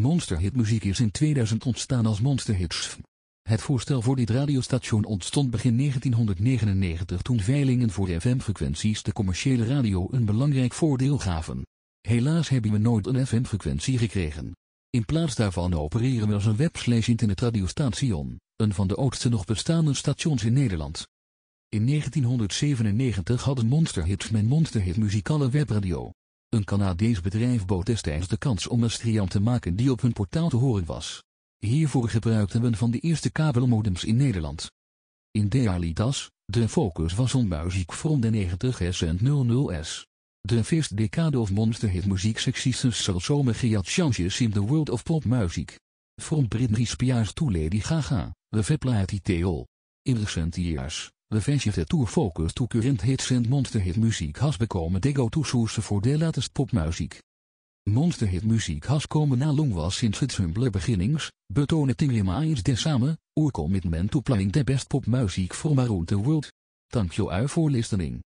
Monsterhitmuziek 0.00 0.84
is 0.84 1.00
in 1.00 1.10
2000 1.10 1.64
ontstaan 1.64 2.06
als 2.06 2.20
Monsterhits. 2.20 2.96
Het 3.42 3.60
voorstel 3.60 4.02
voor 4.02 4.16
dit 4.16 4.30
radiostation 4.30 5.04
ontstond 5.04 5.50
begin 5.50 5.76
1999 5.76 7.22
toen 7.22 7.40
veilingen 7.40 7.90
voor 7.90 8.08
FM-frequenties 8.08 9.02
de 9.02 9.12
commerciële 9.12 9.66
radio 9.66 10.08
een 10.10 10.24
belangrijk 10.24 10.72
voordeel 10.72 11.18
gaven. 11.18 11.62
Helaas 12.00 12.48
hebben 12.48 12.72
we 12.72 12.78
nooit 12.78 13.06
een 13.06 13.26
FM-frequentie 13.26 13.98
gekregen. 13.98 14.52
In 14.90 15.04
plaats 15.04 15.34
daarvan 15.34 15.74
opereren 15.74 16.28
we 16.28 16.34
als 16.34 16.46
een 16.46 16.56
webslash 16.56 17.08
internetradiostation, 17.08 18.36
een 18.56 18.74
van 18.74 18.88
de 18.88 18.94
oudste 18.94 19.28
nog 19.28 19.44
bestaande 19.44 19.94
stations 19.94 20.44
in 20.44 20.52
Nederland. 20.52 21.06
In 21.68 21.86
1997 21.86 23.42
hadden 23.42 23.66
Monsterhits 23.66 24.30
mijn 24.30 24.46
Monsterhit 24.46 24.96
muzikale 24.96 25.50
webradio. 25.50 26.10
Een 26.50 26.64
Canadees 26.64 27.20
bedrijf 27.20 27.66
bood 27.66 27.86
destijds 27.86 28.28
de 28.28 28.38
kans 28.38 28.66
om 28.66 28.82
een 28.82 28.90
striant 28.90 29.30
te 29.30 29.40
maken 29.40 29.76
die 29.76 29.90
op 29.90 30.00
hun 30.00 30.12
portaal 30.12 30.48
te 30.48 30.56
horen 30.56 30.84
was. 30.84 31.22
Hiervoor 31.58 32.08
gebruikten 32.08 32.62
we 32.62 32.76
van 32.76 32.90
de 32.90 32.98
eerste 32.98 33.30
kabelmodems 33.30 34.04
in 34.04 34.16
Nederland. 34.16 34.70
In 35.30 35.48
Dealitas, 35.48 36.30
de 36.44 36.68
focus 36.68 37.14
was 37.14 37.34
on 37.34 37.48
muziek 37.48 37.92
from 37.92 38.20
de 38.20 38.30
90s 38.30 39.06
en 39.06 39.18
00s. 39.18 40.06
De 40.40 40.64
first 40.64 40.96
decade 40.96 41.38
of 41.38 41.50
monsterhit 41.50 42.06
muziek 42.06 42.38
successes 42.38 43.04
zal 43.04 43.20
changes 43.82 44.40
in 44.40 44.50
the 44.50 44.60
world 44.60 44.88
of 44.88 45.02
popmuziek. 45.02 45.78
From 46.22 46.48
Britney 46.48 46.84
Spears 46.84 47.32
to 47.32 47.50
Lady 47.50 47.80
Gaga, 47.80 48.34
the 48.48 48.64
Vepla 48.64 49.04
Theol. 49.22 49.66
In 50.02 50.16
recent 50.16 50.56
years, 50.56 51.10
the 51.32 51.40
venture 51.40 51.84
tour 51.84 52.06
focus 52.06 52.52
to 52.52 52.66
current 52.66 53.02
hits 53.02 53.30
and 53.30 53.48
monsterhit 53.48 53.96
muziek 53.96 54.36
has 54.38 54.56
become 54.56 54.98
the 54.98 55.12
go-to 55.12 55.44
source 55.44 55.82
voor 55.82 56.00
de 56.00 56.18
latest 56.18 56.52
popmuziek. 56.52 57.18
Monsterhit 57.90 58.44
muziek 58.44 58.84
has 58.84 59.06
komen 59.06 59.38
na 59.38 59.52
long 59.52 59.72
was 59.72 59.96
sinds 59.96 60.20
its 60.20 60.36
humble 60.36 60.70
beginnings, 60.70 61.30
but 61.52 61.72
in 61.72 61.94
remains 61.96 62.62
de 62.62 62.76
samen, 62.76 63.18
commitment 63.52 64.10
to 64.10 64.20
playing 64.20 64.52
the 64.52 64.64
best 64.64 64.88
popmuziek 64.88 65.54
from 65.54 65.78
around 65.78 66.08
the 66.08 66.18
world. 66.18 66.48
Thank 66.88 67.12
you 67.12 67.48
for 67.48 67.70
listening. 67.70 68.20